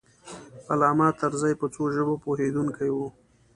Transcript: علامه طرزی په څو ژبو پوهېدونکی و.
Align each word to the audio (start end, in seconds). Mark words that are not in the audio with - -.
علامه 0.71 1.07
طرزی 1.19 1.53
په 1.61 1.65
څو 1.73 1.83
ژبو 1.95 2.13
پوهېدونکی 2.23 2.89
و. 2.93 2.97